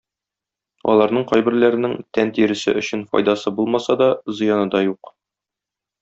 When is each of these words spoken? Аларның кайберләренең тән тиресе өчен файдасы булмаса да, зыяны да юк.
Аларның 0.93 1.25
кайберләренең 1.31 1.93
тән 2.17 2.31
тиресе 2.37 2.73
өчен 2.81 3.03
файдасы 3.13 3.53
булмаса 3.59 3.97
да, 4.03 4.07
зыяны 4.39 4.65
да 4.77 4.81
юк. 4.89 5.13